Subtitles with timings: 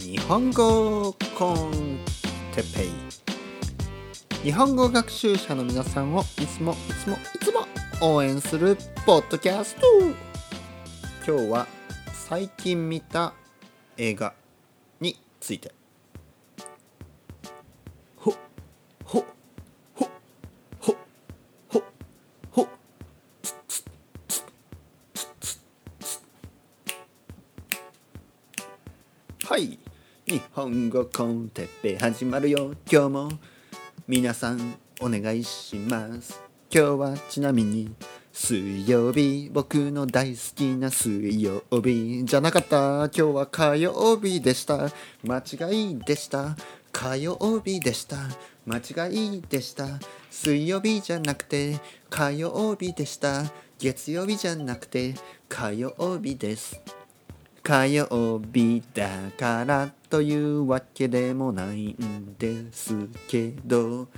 [0.00, 1.98] 日本語コン
[2.54, 2.90] テペイ。
[4.42, 7.66] 日本語学習者の皆さんをいつもいつもいつも
[8.00, 8.76] 応援する
[9.06, 9.82] ポッドキャスト。
[11.26, 11.66] 今日は
[12.12, 13.34] 最近見た
[13.96, 14.34] 映画
[15.00, 15.79] について。
[30.70, 32.76] 日本語コンテッペ始まるよ。
[32.88, 33.32] 今日も
[34.06, 36.40] 皆さんお願いします。
[36.72, 37.92] 今日はちなみに
[38.32, 42.76] 水曜日僕の大好きな水曜日じゃなかった。
[43.06, 44.92] 今日は火曜日でした。
[45.24, 46.56] 間違いでした。
[46.92, 48.18] 火曜日でした。
[48.64, 49.98] 間違いでした。
[50.30, 53.42] 水曜日じゃなくて火曜日でした。
[53.80, 55.16] 月曜日じゃなくて
[55.48, 56.99] 火曜日です。
[57.70, 64.08] 火曜日だからというわけでもないんですけど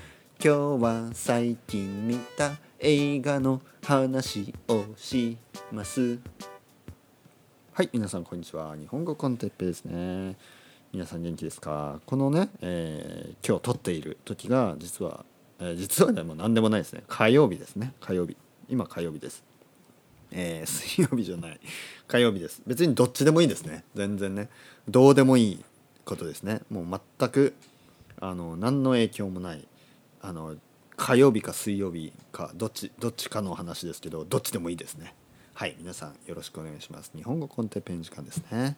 [0.43, 5.37] 今日は最近見た映画の話をし
[5.71, 6.19] ます
[7.75, 8.75] はい皆さんこんにちは。
[8.75, 10.35] 日本語コンテッペですね。
[10.91, 12.01] 皆さん元気ですか？
[12.07, 15.27] このね、えー今日撮っている時が実は、
[15.61, 17.03] えー実はねもう何でもないですね。
[17.07, 17.93] 火曜日ですね。
[18.01, 18.35] 火曜日。
[18.71, 19.45] 今火曜日です。
[20.33, 21.61] えー 水曜日じゃない。
[22.09, 22.63] 火曜日です。
[22.67, 23.85] 別にどっちでもいいですね。
[23.95, 24.49] 全然ね。
[24.89, 25.65] どうでもいい
[26.05, 26.63] ことですね。
[26.71, 27.55] もう全く
[28.21, 29.67] あの何の影響もない。
[30.21, 30.57] あの
[30.97, 35.15] 火曜日か水曜日かどっちどっちかの話ですけどどっちでもいいですね。
[35.55, 37.13] はい皆さんよろしくお願いします。
[37.15, 38.77] 日本語コンテペン時間ですね、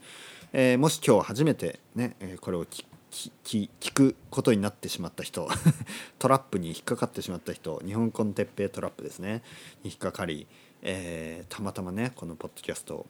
[0.53, 5.49] えーもし今日初めてね、えこれを聞聞聞聞くことになってしまった人
[6.19, 9.43] トラップに引っかかってしまった人日本語 con Teppei トラップですね。
[9.85, 10.47] に引っかかり、
[10.85, 13.07] えーたまたまねこのポッドキャストを、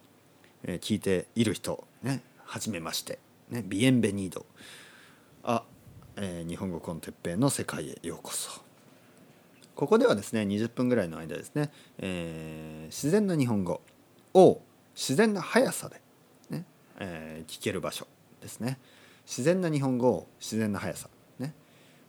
[0.64, 3.18] 聞いている人ね初めまして
[3.50, 4.46] ね bienvenido。
[5.42, 5.64] あ、
[6.16, 8.62] えー日本語 con Teppei の世界へようこそ。
[9.74, 13.80] ここではですね20分ぐらいの間ですね、えー自然な日本語
[14.32, 14.60] を
[14.94, 16.00] 自然な速さで、
[16.50, 16.64] ね
[17.00, 18.06] えー聞ける場所
[18.40, 18.78] ですね。
[19.26, 21.54] 自然な日本語を自然な速さね。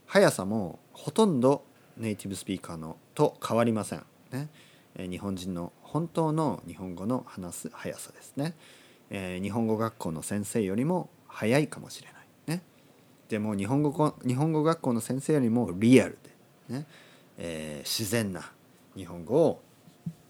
[0.05, 1.63] 速さもほとんど
[1.97, 4.49] ネイティブスピーカーのと変わりません、ね。
[4.97, 8.55] 日本人の本当の日本語の話す速さですね、
[9.09, 12.19] えー日本語学校の先生よりも速いかもしれな
[12.53, 12.63] いね。
[13.29, 16.17] でも日本語日本語学校の先生よりもリアル
[16.69, 16.85] で、ね。
[17.37, 18.51] えー自然な
[18.95, 19.61] 日本語を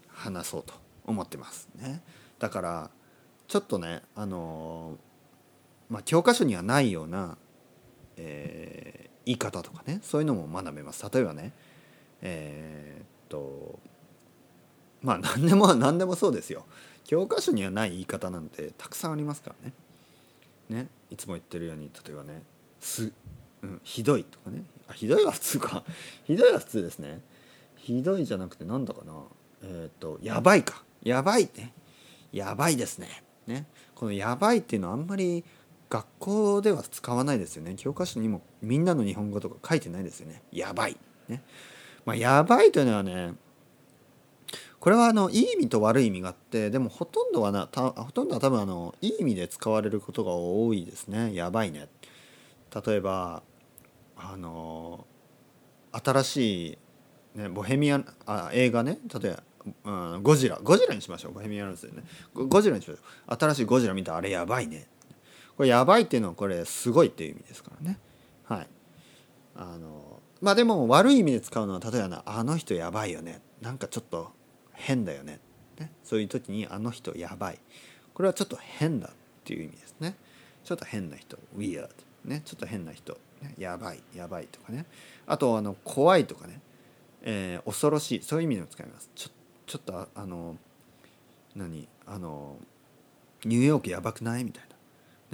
[0.08, 0.74] 話そうと
[1.06, 2.02] 思ってますね。
[2.40, 2.90] だから
[3.48, 7.38] ちょっとねあのーまあ、教科書にはないような、
[8.18, 11.06] え言い方とかねそういうのも学べます。
[11.14, 11.52] 例えばね
[12.22, 13.80] えっと
[15.06, 16.66] まあ何でも何でもそうですよ。
[17.06, 19.74] 教科書にはない言い方なんてたくさんありますからね。
[20.70, 22.42] ねいつも言ってるように例えばね
[22.82, 23.12] 「す」
[23.62, 24.64] うん「ひどい」とかね。
[24.88, 25.84] あひどいは普通か。
[26.26, 27.22] ひどいは普通ですね。
[27.78, 29.14] ひどいじゃなくてなんだかな。
[29.62, 30.84] えーっとやばいか。
[31.04, 31.72] やばいね
[32.32, 33.24] やばいですね。
[33.46, 33.68] ね。
[33.94, 35.44] このやばいっていうのはあんまり
[35.90, 37.76] 学校では使わないですよね。
[37.78, 40.42] 教科書にもみんなの日本語とか書いてないですよね。
[40.52, 40.98] やばい。
[41.28, 41.44] ね。
[42.06, 43.36] まあやばいというのはね
[44.86, 51.34] これはあのいい意味と悪い意味があってでもほとんどはなたほとんどは多分あのいい意味で使われることが多いですね。
[51.34, 51.88] やばいね。
[52.86, 53.42] 例えば
[54.16, 55.08] あの
[55.92, 56.68] 新し
[57.34, 59.00] い、ね、ボヘミアンあ映画ね。
[59.12, 59.38] 例え
[59.84, 60.60] ば、うん、ゴジラ。
[60.62, 61.32] ゴジラにしましょう。
[61.34, 62.04] ボヘミアンですよね。
[62.36, 63.36] ゴジラにしましょう。
[63.40, 64.86] 新しいゴジラ見たあれやばいね。
[65.58, 67.98] これやばいっていうのはこれすごいっていう意味ですからね。
[68.44, 68.68] はい。
[69.56, 73.42] あのまあでも悪い意味で使うのは例えばなあの人やばいよね。
[73.64, 74.45] なんかちょっと
[74.76, 75.40] 変だよね。
[75.80, 75.92] ね。
[76.04, 77.60] そういう時にあの人やばい。
[78.14, 79.12] これはちょっと変だっ
[79.44, 80.16] ていう意味ですね。
[80.64, 81.38] ちょっと変な人。
[81.58, 81.90] weird
[82.24, 82.42] ね。
[82.46, 84.00] ちょっと変な人、ね、やばい。
[84.16, 84.86] やばいとかね。
[85.28, 86.60] あとあの怖いとかね、
[87.24, 88.22] えー恐ろしい。
[88.24, 89.10] そういう意味でも使います。
[89.16, 89.30] ちょ
[89.68, 90.58] ちょっとあの
[91.56, 91.88] 何？
[92.06, 92.58] あの
[93.44, 94.44] ニューヨークやばくない？
[94.44, 94.76] みたいな。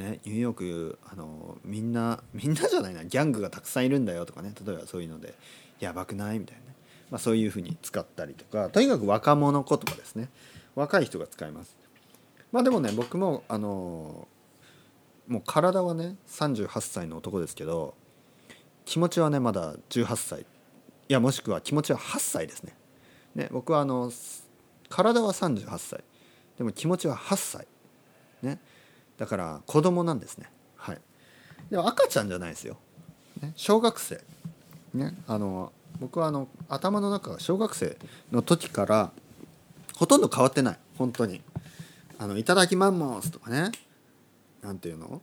[0.03, 3.04] ね、ニューヨークあのみんなみんなじゃないな。
[3.04, 4.54] ギャングがたくさんいるんだよとかね。
[4.66, 5.36] 例えばそういうので
[5.80, 6.39] やばくない？
[6.39, 6.70] みたいな、
[7.12, 10.30] まあ、そういうふうに使ったりとかとにかく若者言葉ですね。
[10.75, 11.78] 若い人が使います。
[12.52, 14.28] まあでもね僕もあの
[15.28, 17.96] もう体はね38歳の男ですけど
[18.86, 20.42] 気持ちはねまだ18歳。
[20.42, 20.46] い
[21.10, 22.74] やもしくは気持ちは8歳ですね。
[23.36, 24.10] ね僕はあの
[24.90, 26.04] 体は38歳。
[26.57, 27.68] でも気持ちは8歳。
[28.42, 28.60] ね。
[29.18, 30.50] だから子供なんですね。
[30.78, 31.02] はい。
[31.69, 32.78] でも赤ちゃんじゃないですよ、
[33.42, 34.24] ね、小学生。
[34.94, 35.14] ね。
[35.28, 37.95] あの僕はあの頭の中が小学生
[38.31, 39.12] の時から
[39.95, 41.42] ほとんど変わってない本当に。
[42.18, 43.71] あのいただきマンモスとかね。
[44.63, 45.21] なんていうの？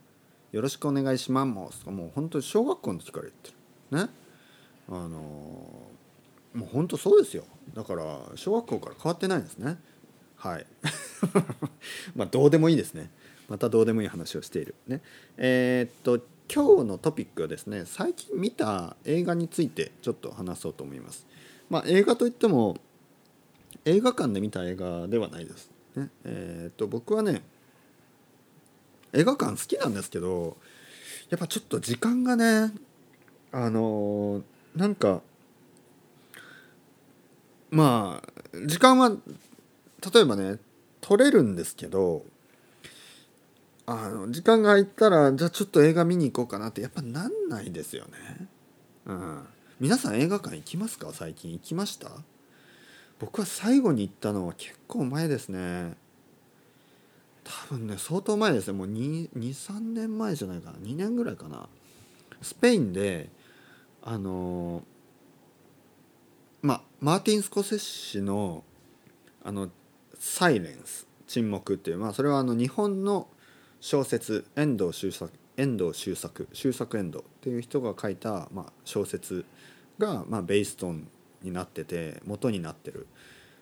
[0.52, 1.90] よろしくお願いしますとか。
[1.90, 3.50] もう本当に小学校の時から言って
[3.90, 4.06] る。
[4.06, 4.10] ね。
[4.88, 7.42] あのもう本当そうですよ。
[7.74, 8.04] だから
[8.36, 9.78] 小学校から変わってないんですね。
[10.36, 10.66] はい。
[12.14, 13.10] まあどうでもいいですね。
[13.48, 14.74] またどうでもいい話をしている。
[14.86, 15.00] ね。
[15.36, 21.26] えー、っと今日のトピックはですね最近見た映画についてちょっと話そうと思います。
[21.70, 22.76] まあ映画といっても
[23.84, 25.70] 映画館で見た映画ではないです。
[25.96, 26.10] ね。
[26.24, 27.42] えー、っと僕はね
[29.12, 30.56] 映画館好きなんですけど
[31.30, 32.72] やっぱちょっと時間がね
[33.50, 34.42] あのー、
[34.76, 35.22] なんか
[37.70, 40.58] まあ時間は例えばね
[41.00, 42.24] 取れるんですけど
[43.90, 48.46] あの時間が空いたらじゃあちょっと映画見に行こうかなってやっぱなんないですよね。
[49.06, 49.46] うん、
[49.80, 51.10] 皆さん映画館行きますか？
[51.14, 52.10] 最近行きました？
[53.18, 55.96] 僕は最後に行ったのは結構前ですね。
[57.44, 58.74] 多分ね相当前ですね。
[58.76, 60.76] もう23年前じゃないかな。
[60.80, 61.66] 2年ぐらいかな。
[62.42, 63.30] スペインで
[64.02, 64.82] あの
[66.60, 68.64] まあマーティン・スコセッシの
[69.42, 69.70] あの
[70.20, 73.28] 「サイレンス」沈黙っていう、まあ、それはあの日本の
[73.80, 79.44] 小説遠藤周作遠藤周作周作遠藤っていう人が書いた、まあ、小説
[79.98, 81.08] が、まあ、ベイストン
[81.42, 83.06] になってて元になってる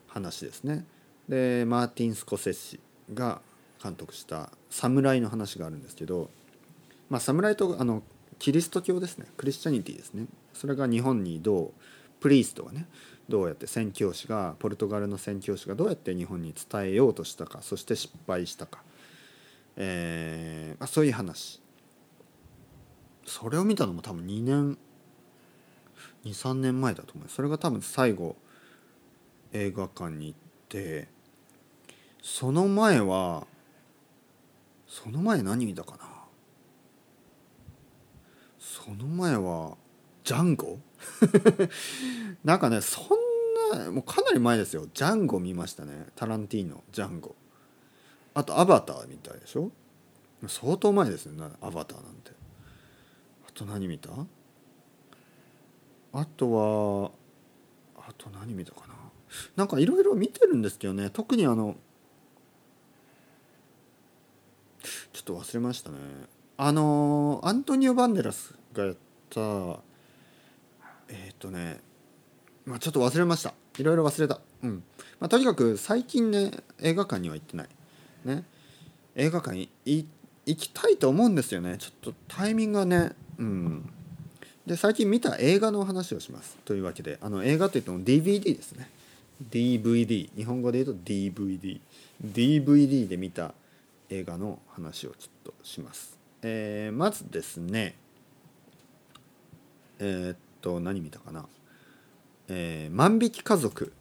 [0.07, 0.87] 話ですね。
[1.29, 2.81] でマーティン・スコセッシ
[3.13, 3.41] が
[3.83, 6.31] 監督した「侍」の話があるんですけど、
[7.11, 8.03] まあ、侍とあの
[8.39, 9.27] キリスト教ですね。
[9.37, 10.27] クリスチャニティですね。
[10.55, 11.73] それが日本にどう
[12.21, 12.87] プリーストがね
[13.29, 18.83] どうやって宣教師がポルトガルの宣教師がどうやって日本に伝えようとしたかそして失敗したか。
[19.77, 21.61] えーまあ、そういう話。
[23.27, 24.79] それを見たのも多分2年
[26.25, 27.29] 23年前だと思う。
[27.29, 28.37] それが多分最後
[29.53, 30.39] 映画館に行っ
[30.69, 31.09] て
[32.23, 33.47] その前は
[34.87, 35.99] その前何見たかな。
[38.59, 39.77] その前は
[40.25, 40.79] ジャンゴ？
[42.45, 43.05] なんかねそん
[43.85, 44.87] なもうかなり前ですよ。
[44.93, 46.07] ジャンゴ見ましたね。
[46.17, 47.35] タランティーノジャンゴ。
[48.39, 49.71] あとアバターみたいでしょ？
[50.47, 52.33] 相当前ですねアバターなんて。
[53.49, 54.11] あと何見た？
[56.13, 57.11] あとは
[57.97, 58.95] あと何見たかな？
[59.57, 61.09] なんかいろいろ見てるんですけどね。
[61.09, 61.77] 特にあの
[65.15, 65.97] ちょっと忘れましたね。
[66.59, 68.97] あのアントニオ・バンデラスがやっ
[69.31, 69.41] た
[71.09, 71.81] えっ、ー、とね
[72.67, 73.55] まあちょっと忘れました。
[73.79, 74.41] いろいろ忘れた。
[74.63, 74.85] うん。
[75.21, 76.51] まあとにかく最近ね
[76.83, 77.69] 映画館には行ってない。
[78.27, 78.45] ね
[79.15, 80.07] 映画館行
[80.47, 81.77] きたいと思うんですよね。
[81.79, 83.91] ちょっとタイミングがねうん。
[84.67, 86.59] で最近見た映画の話をします。
[86.65, 88.91] というわけであの映画といっても DVD ですね。
[89.51, 91.81] DVD 日本語で言うと DVD
[92.25, 93.53] DVD で見た
[94.09, 97.97] 映画の話をちょっとします、えー、まずですね
[99.99, 101.47] えー、っと何見たかな、
[102.49, 103.93] えー、万引き家族。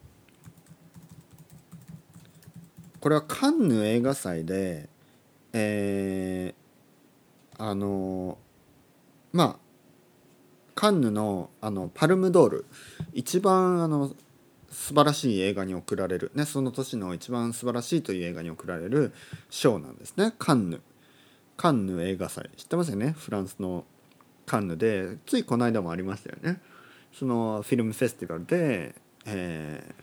[3.05, 4.89] これはカンヌ映画祭で
[5.53, 8.39] えー、あの
[9.31, 9.55] まあ
[10.73, 12.65] カンヌのあのパルムドール
[13.13, 14.15] 一番あの
[14.71, 19.13] 素晴らしい映画に贈られる、ね、その年の一番素晴らしいという映画に贈られる
[19.51, 20.81] 賞なんですねカンヌ。
[21.57, 22.49] カンヌ映画祭。
[22.57, 23.11] 知ってますよね？
[23.11, 23.85] フランスの
[24.47, 25.17] カンヌで。
[25.27, 26.59] ついこの間もありましたよね。
[27.13, 28.95] そのフィルムフェスティバルで、
[29.27, 29.93] え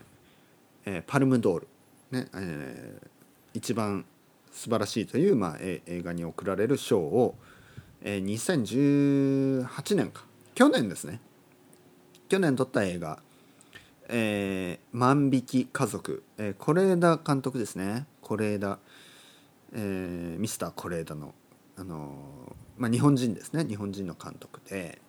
[0.87, 1.68] ーえー、パルムドール。
[2.12, 3.09] ねえー、
[3.54, 4.04] 一番
[4.52, 7.35] 素晴らしいという、まあ、映画に贈られる賞を、
[8.02, 8.25] えー、
[9.64, 10.25] 2018年か。
[10.54, 11.21] 去年ですね。
[12.28, 13.23] 去年撮った映画
[14.09, 18.07] 「えー、万引き家族」えー、是枝監督ですね。
[18.23, 18.78] 是枝、
[19.73, 21.35] えー、ミスター是枝の、
[21.76, 23.64] あのまあ、日本人ですね。
[23.64, 25.00] 日本人の監督で。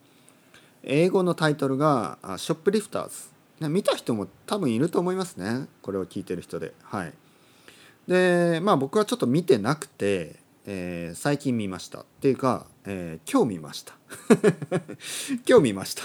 [0.85, 3.31] 英語のタイトルが「ショップリフターズ」
[3.69, 5.67] 見た人も多分いると思いますね。
[5.81, 6.73] これを聞いてる人で。
[6.83, 7.13] はい。
[8.07, 12.01] でまあ僕はちょっと見てなくて、えー、最近見ました。
[12.01, 13.93] っていうか、えー、今日見ました。
[15.47, 16.03] 今日見ました。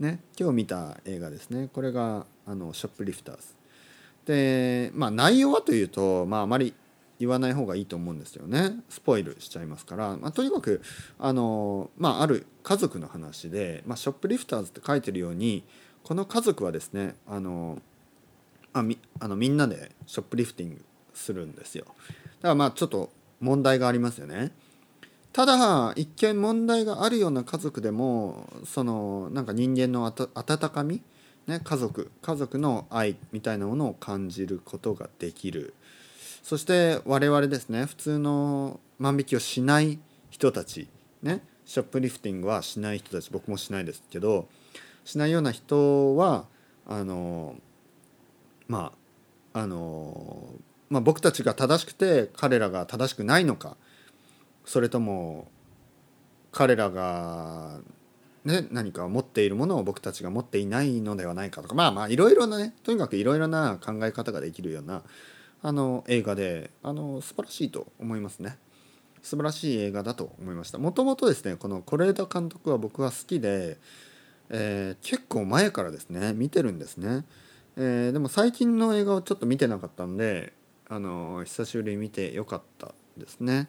[0.00, 0.20] ね。
[0.38, 1.68] 今日見た映画ですね。
[1.72, 3.42] これがあのショップリフターズ。
[4.26, 6.74] でまあ内容はというとまああまり
[7.18, 8.76] 言わない方がいいと思うんですよね。
[8.88, 10.80] スポイルしちゃいますから、まあ、とにかく
[11.18, 15.64] あの、まあ、ある家族の話で、まあ、ショップリフターズって書いてるように
[16.08, 17.82] この家族はですねあの
[18.72, 21.84] あみあのみんなでショップリフティングするんですよ。
[21.84, 21.96] だか
[22.48, 23.10] らまあちょっと
[23.40, 24.52] 問題がありますよね。
[25.34, 31.02] ただ一見問題があるような家族でもそのなんか人間の温かみ、
[31.46, 35.74] ね、家族家族の愛みたいなものを感じることができる。
[36.42, 39.98] そして我々ですね普通の万引きをしない
[40.30, 40.88] 人たち
[41.22, 44.48] ねショップリフティングはしない人たち僕もしないですけど
[45.08, 46.44] しないような人は
[46.86, 47.56] あの
[48.66, 48.92] ま
[49.54, 50.52] ああの、
[50.90, 53.78] まあ、僕たちが正しくて彼らが正しくないのか
[54.66, 55.48] それとも
[56.52, 57.78] 彼らが、
[58.44, 65.04] ね、何か持っているものを僕たちが持っていないのではないかとかまあまあいろいろなねとにかくいろいろな考え方ができるような
[65.62, 68.58] あの映画であの素晴らしいと思いますね。
[69.22, 73.78] 素晴らしい映画だと思いましたもともとですねこの是枝監督は僕は好きで、
[74.50, 77.24] えー、結構前からですね見てるんですね、
[77.76, 80.52] えー、でも最近の映画をちょっと見てなかったんで
[80.88, 83.68] あの久しぶりに見てよかったですね。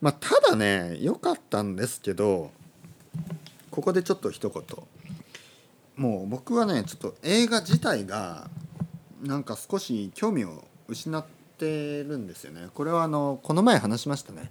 [0.00, 2.50] まあただね良かったんですけど
[3.70, 4.64] ここでちょっと一言。
[5.96, 8.48] もう僕はねちょっと映画自体が
[9.22, 11.24] なんか少し興味を失っ
[11.58, 12.68] てるんですよね。
[12.72, 14.50] これはあのこの前話しましたね。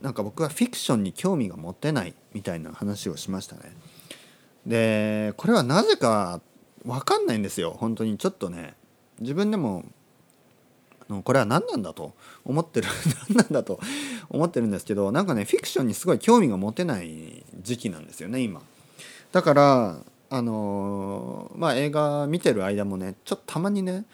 [0.00, 3.62] なんか僕はフィクションに興味が持てないみたいな話をしましたね。
[4.66, 6.40] でこれはなぜか
[6.84, 7.76] 分かんないんですよ。
[7.78, 8.74] 本当にちょっとね。
[9.20, 9.84] 自分でも
[11.22, 12.14] これは何なんだと。
[12.44, 12.88] 思ってる
[13.28, 13.80] 何なんだと。
[14.28, 18.62] 思ってるんですけどなんかねフィクションにすごい興味が持てない時期なんですよね今。
[19.32, 19.98] だから
[20.30, 24.04] あの、まあ映画見てる間もねちょっとたまにね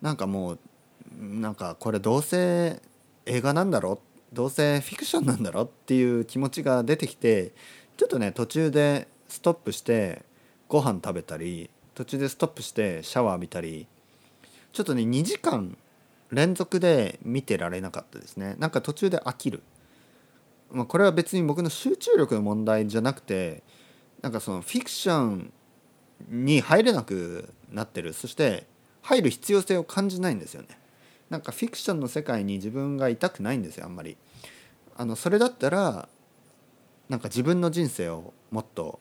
[0.00, 0.58] なんかもう
[1.20, 2.80] なんかこれどうせ
[3.26, 4.00] 映画なんだろ
[4.32, 7.52] どうせフィクションなんだろっていう気持ちが出てきて
[7.96, 10.22] ちょっとね途中でストップして
[10.68, 13.86] ご飯食べたり途中でストップしてシャワー浴びたり
[14.72, 15.78] ちょっとね2時間
[16.30, 18.56] 連続で見てられなかったですね。
[18.58, 19.62] なんか途中で飽きる、
[20.70, 23.62] まあ、これは別に僕の集中力の問題じゃなくて
[24.20, 25.52] なんかそのフィクション
[26.28, 28.12] に入れなくなってる。
[28.12, 28.66] そして
[29.00, 30.68] 入る必要性を感じないんですよね。
[31.30, 34.18] なんかフィクションの世界に自分がいたくないんですよあんまり。
[34.96, 36.08] あのそれだったら
[37.08, 39.00] なんか自分の人生をもっと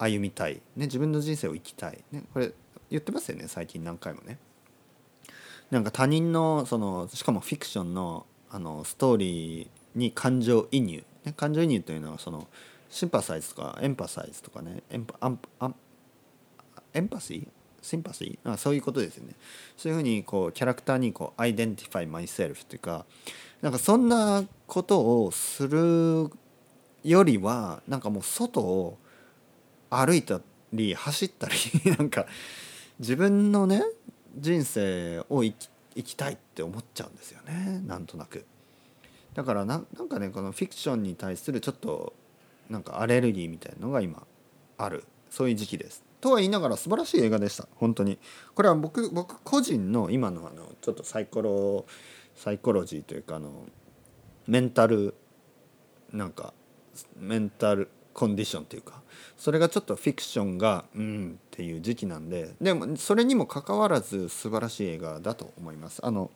[0.00, 2.52] 歩みたい、ね、自分の人生を生きたい、ね、これ
[2.90, 4.38] 言ってますよね最近何回もね。
[5.70, 12.48] なんか他人のそのしかもフィクションのあのストーリーに感情移入、ね、感情移入というのはその
[12.88, 14.82] sympathize とか empathize とかね。
[14.90, 15.74] empa アンアン
[16.92, 18.50] empathy？sympathy？
[18.52, 19.34] あそういうことですよね。
[19.76, 23.06] そういうふうにこうキャラクターにこう identify myself というか
[23.62, 26.30] なんかそんなことをする
[27.04, 28.98] よりはなんかもう外を
[29.90, 30.40] 歩いた
[30.72, 31.54] り走ったり
[31.98, 32.26] なんか
[32.98, 33.82] 自分のね
[34.36, 38.46] 人生を生き生きたいって思っちゃうんですよねなんとなく。
[39.34, 42.14] だからなんかねこのフィクションに対するちょっと
[42.68, 44.24] なんかアレルギーみたいなのが今
[44.78, 46.04] あるそういう時期です。
[46.20, 48.18] とは言いながら素晴らしい映画でした本当に
[48.54, 51.86] これは僕僕個人の今のあのちょっとサイコロ
[52.36, 53.66] サイコロジーというかあの
[54.46, 55.14] メンタル
[56.12, 56.52] なんか
[57.16, 59.02] メンタルコンディションというか
[59.36, 66.04] それがちょっとフィクションがうんっていう時期なんででもそれにもかかわらず素晴らしい映画だと思います。
[66.04, 66.30] あの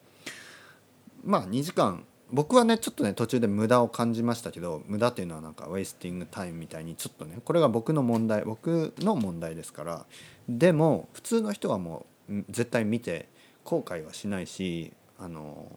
[1.23, 10.07] まあ2時間僕はねちょっとね途中で無駄を感じましたけど無駄っていうのはなんかウェイスティングタイムみたいにちょっとねこれが僕の問題僕の問題ですから
[10.49, 13.29] でも普通の人はもう絶対見て
[13.65, 15.71] 後悔はしないしあの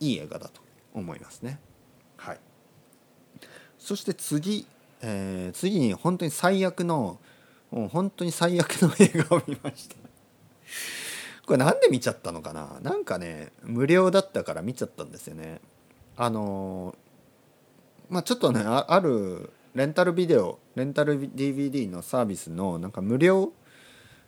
[0.00, 0.60] いい映画だと
[0.94, 1.58] 思いますね。
[2.16, 2.40] はい。
[3.78, 4.66] そして次、
[5.02, 7.18] えー、次に本当に最悪の
[7.70, 9.96] もう本当に最悪の映画を見ました。
[11.46, 12.78] これなんで見ちゃったのかな？
[12.82, 15.60] なんかね無料だったから見ちゃったんですよね。
[16.16, 16.94] あの
[18.08, 23.52] まあちょっとねあるレンタルビデオレンタル DVD のサービスのなんか無料、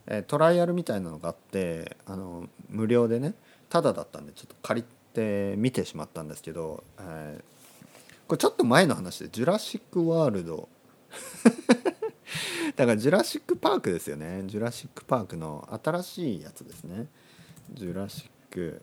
[0.06, 3.34] え、トライアルみたいなのがあってあの無料でね
[3.68, 7.40] タダだったんでちょっと借りて見てしまったんですけど、え、
[8.26, 10.68] これちょっと前の話で「ジュラシック・ワールド」
[12.76, 14.42] だからジュラシック・パークですよね。
[14.46, 17.06] ジュラシック・パークの新しいやつですね。
[17.72, 18.82] ジュラシック・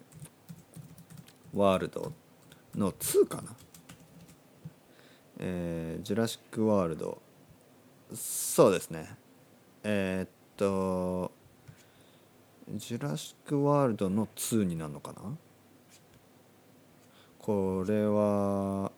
[1.53, 2.13] ワールド
[2.75, 3.55] の2かな。
[5.39, 7.21] えー、ジュラシック・ワールド
[8.13, 9.17] そうですね。
[9.83, 11.31] えー、っと
[12.69, 15.21] ジュラシック・ワールドの2になるのかな？
[17.39, 18.91] これは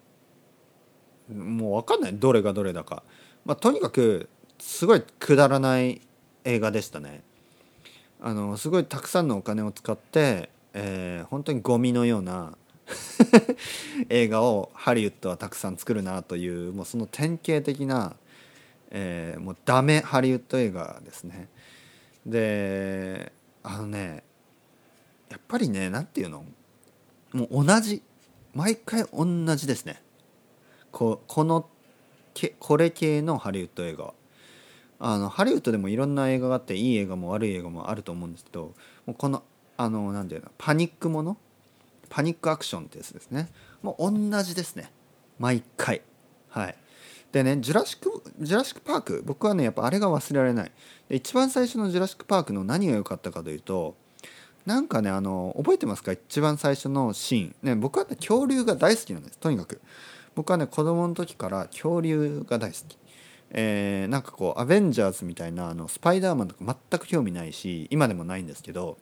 [1.30, 2.13] もう分かんない。
[2.15, 3.03] どれがどれだか、
[3.46, 6.01] まあ、とにかくすごいくだらない
[6.44, 7.24] 映画でしたね。
[8.22, 12.58] あのすごいたくさんのお金を使って、えー、本当にゴミのような
[14.10, 18.15] 映画をハリウッドはたくさん作るなというもうその典型的な、
[18.92, 21.50] えー、もうダメハリウッド映画ですね。
[22.25, 23.32] で
[23.63, 24.24] あのね
[25.30, 26.46] やっぱりね何て言うの？
[27.34, 28.01] もう同じ。
[28.53, 29.25] 毎回同
[29.56, 30.00] じですね。
[30.94, 31.68] ここの
[32.34, 34.14] けこれ系のハリウッド映画。
[35.00, 38.74] あのハリウッドでもいろんな映画があっていい映画も悪い映画もあると思うんですけど
[39.06, 39.44] もうこの
[39.76, 41.36] あのなんていうのパニックもの？
[42.10, 43.50] パニックアクションってやつですね。
[43.82, 44.92] もう同じですね。
[45.40, 46.04] 毎回。
[46.50, 46.76] はい。
[47.32, 50.72] でねジュラシックジュラシック・パーク僕はねやっぱあれが忘れられない。
[51.10, 53.96] で一番最初のジュラシック・パークの何が良かったかというと
[54.68, 56.12] なんかねあの覚えてますか？
[56.12, 57.56] 一番最初のシーン。
[57.64, 59.40] ね僕はね恐竜が大好きなんです。
[59.40, 59.82] とにかく。
[60.36, 62.98] 僕はね子供の時から恐竜が大好き
[63.56, 68.98] えー、なんかこうアベンジャーズみたいなあのスパイダーマンとか全く興味ないし今でもないんですけど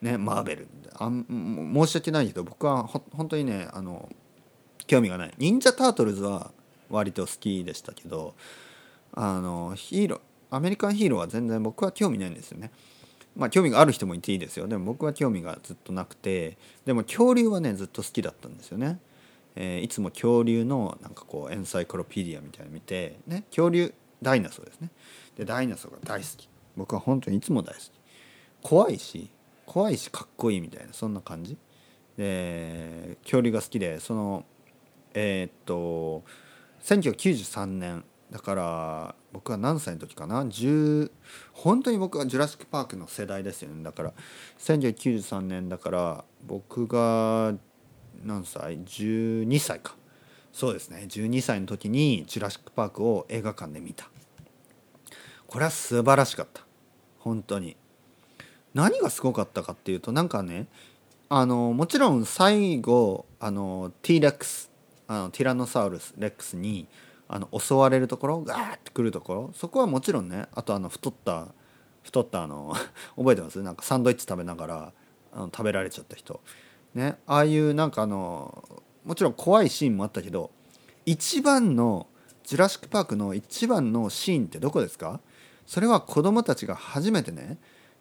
[0.00, 4.08] ねマーベルあ申し訳ないけど僕はほ本当にねあの
[4.86, 6.52] 興味がない忍者タートルズは
[6.88, 8.34] 割と好きでしたけど
[9.12, 10.20] あのヒーロー
[10.50, 12.70] アメリカンヒーローは全然僕は興味ないんですよね。
[13.34, 19.00] まあ興味がある人もいていいですよでも僕は興味がずっとなくてでも恐竜はねずっと好きだったんですよね。
[19.56, 24.90] えー、いつも恐竜のなんかこうエンサイクロピディアみたいなの見て、ね、恐竜ダイナソーですね。
[25.36, 26.48] でダイナソーが大好き。
[26.76, 27.90] 僕は本当にいつも大好き。
[28.62, 29.30] 怖いし
[29.66, 31.56] 怖いしかっこいいみたいなそんな感じ。
[32.16, 34.44] で恐竜が好きでその
[35.14, 36.24] えー、っと
[36.82, 41.10] 1993年だから僕は何歳の時かな？10
[41.52, 43.82] 本当に僕はジュラシック・パークの世代ですよね。
[43.84, 44.12] だから
[44.58, 47.54] 1993年だから僕が
[48.22, 49.96] 何歳？12歳か。
[50.52, 51.06] そうですね。
[51.08, 54.08] 12歳の時に「ジュラシック・パーク」を映画館で見た。
[55.46, 56.62] これは素晴らしかった。
[57.18, 57.76] 本当に。
[58.74, 60.66] 何がすごかったかっていうとなんかね
[61.28, 64.70] あのもちろん最後あの T レックス
[65.06, 66.88] あのティラノサウルスレックスに
[67.28, 71.48] あの襲われるところガーってくるところそこはもちろんねあとあの太った
[72.02, 72.74] 太ったあの
[73.16, 73.62] 覚えてます？
[73.62, 74.92] なんかサンドイッチ食べながら
[75.32, 76.40] あの食べられちゃった人。
[76.94, 80.50] ねああいうなんかあのもちろん怖いシーンもあったけど
[81.04, 82.06] 一番の
[82.44, 85.20] ジュラシック・パークの一番のシーンってどこですか？
[85.66, 87.58] それは子供たちが初めてね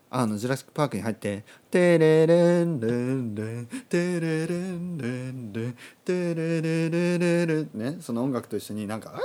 [0.10, 9.20] あのジュラシック・パークに入って「テレレンレンレンテレレンレンレンテレレレレレ」ねその音楽と一緒になんか「あー!」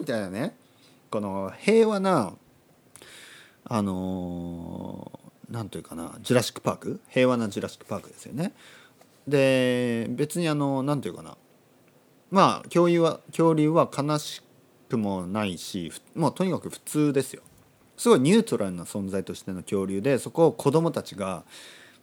[0.00, 0.56] みたいなね
[1.10, 2.32] この平和な
[3.64, 8.52] あのなんというかなジュラシック・パーク平和なジュラシック・パークですよね。
[9.30, 11.36] で別にあの何て言うかな。
[12.30, 14.42] まあ恐竜は恐竜は悲し
[14.88, 17.42] くもないしもうとにかく普通ですよ。
[17.96, 21.44] すごいニュートラルな存在としての恐竜でそこを子供たちが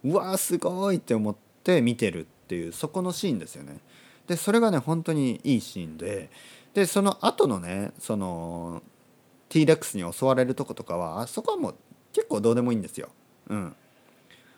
[0.03, 3.79] うわーすごいって思って見てるっていうそこのシーンですよね。
[4.27, 6.29] でそれがね本当にいいシーンで
[6.73, 8.83] でその後のねその
[9.49, 11.75] T レックスに襲われるとことかはあそこはもう
[12.13, 13.09] 結構どうでもいいんですよ。
[13.49, 13.75] うん。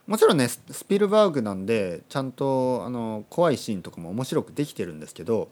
[0.10, 5.50] もちろんねスピルバーグなんでちゃんとあの怖いシーンとかも面白くできてるんですけど、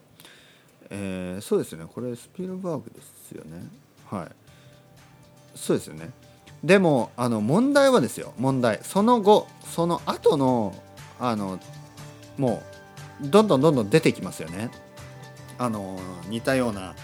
[0.90, 1.86] えー、そうですよね。
[1.94, 3.62] これスピルバーグですよね。
[4.10, 4.28] はい。
[5.54, 6.10] そうですよね。
[6.64, 8.34] でもあの問題はですよ。
[8.36, 8.80] 問題。
[8.82, 10.74] その後その後の
[11.20, 11.60] あの
[12.36, 12.60] も
[13.22, 14.70] うどんどんどんどん出てきますよね。
[15.56, 16.96] あの似たような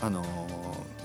[0.00, 0.24] あの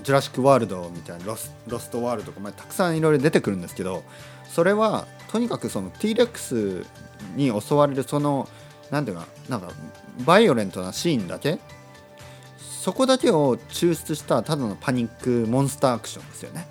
[0.02, 4.02] ジュラシック・ワールドみたいなロスロストワールドとか、まあ、たくさんいろいろ出てくるんですけど
[4.48, 6.84] それはとにかくその T レックス
[7.36, 8.48] に襲われるその
[8.90, 9.70] 何ていうかなんか
[10.24, 11.58] バイオレントなシーンだけ
[12.58, 16.66] そこだけを抽出したただのパニックモンスターアクションですよね。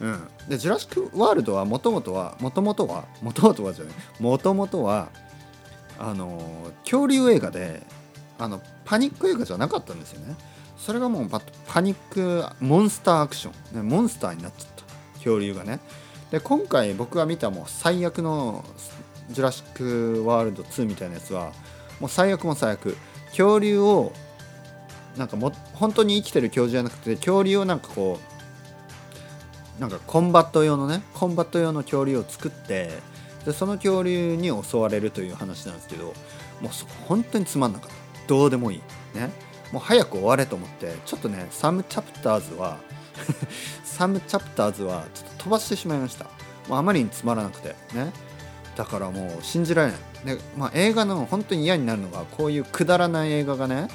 [0.00, 5.08] うん、でジュラシック・ワールドはもともとはもともとはもともとはじゃないもともとは
[5.98, 7.82] あの恐竜映画で
[8.38, 10.36] あのパニック映画じゃなかったんですよね。
[10.84, 11.28] それがもう
[11.68, 14.80] パニックモンスターアクション、ね、モンスターになっちゃった。
[15.14, 15.78] 恐竜がね。
[16.30, 18.64] で今回僕が見たもう最悪の
[19.30, 21.52] 「ジュラシック・ワールド2」みたいなやつは
[21.98, 22.96] もう最悪も最悪。
[23.30, 24.12] 恐竜を
[25.16, 28.18] なんかも本当に生きてる恐竜じゃなくて恐竜をなんかこ
[29.78, 32.90] うなんかコンバット用のねコンバット用の恐竜を作って
[33.44, 36.06] でその恐竜に襲われるという話なんですけど
[36.60, 36.72] もう
[37.06, 37.94] 本当につまんなかった。
[38.26, 38.82] どうでもいい。
[39.14, 39.30] ね。
[39.72, 42.78] もう早く終われと思ってちょっとねサムチャプターズは
[43.84, 46.24] サムチャプターズはちょっと飛ばしてしまいました
[46.68, 48.12] もうあまりにつまらなくてね
[48.76, 49.98] だからもう信じられな
[50.32, 53.88] いで、まあ、映画の本当に嫌になるのがこういうくだらない映画がね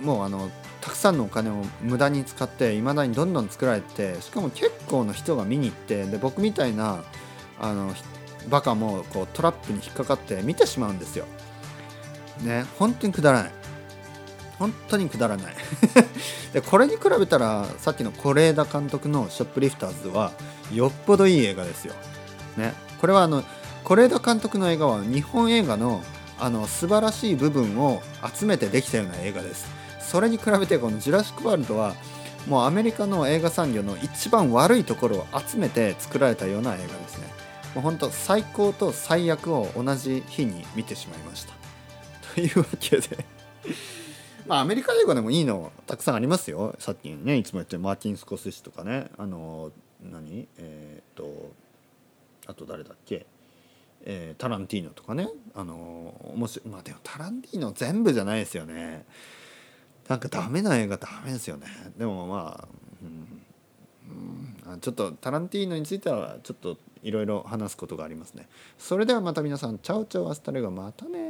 [0.00, 7.02] もうあのたくさんのお金を無駄に使っていまだにどんどん作られてしかも結構の人が見に行ってで僕みたいな
[7.58, 7.94] あの
[8.48, 11.24] バカもこうトラップに引っかかって見てしまうんですよ。
[12.42, 13.52] ね本当にくだらない。
[14.58, 15.54] 本当にくだらない。
[16.52, 20.32] でこれに比べたらさっきの是枝監督の「ショップリフターズ」は
[20.72, 21.94] よっぽどいい映画ですよ。
[22.56, 23.42] ね、これはあの
[23.84, 26.02] 是枝監督の映画は日本映画の
[26.38, 28.02] あの素晴らしい部分を
[28.34, 29.66] 集めてできたような映画です。
[30.00, 31.94] それに比べてこの「ジュラシック・ワールド」は
[32.46, 37.26] もうアメリカの映画産業の一番悪いところを集めて作られたような映画ですね。
[37.74, 41.54] もう本当最高と最悪を同じ日に見てしまいました。
[42.34, 43.26] というわけで
[44.46, 46.74] まあアメリカ映画でもいいのたくさんありますよ。
[46.78, 49.10] さっきねいつも言ってるマーティン・スコセッシとかね。
[49.16, 50.48] あの何？
[50.58, 51.52] えー、っと
[52.46, 53.26] あと誰だっけ？
[54.04, 55.28] えー、タランティーノとかね。
[55.54, 56.68] あの面白い。
[56.68, 59.04] まあでもタランティーノ全部じゃないですよね。
[60.08, 61.66] なんかダメな映画ダメですよね。
[61.96, 62.68] でもまあ、
[63.02, 63.40] うん。
[64.70, 68.46] うん、ちょっとタランティーノについてはちょっといろいろ話すことがありますね。
[68.76, 71.23] それではまた皆さん chao chao hasta luego またね。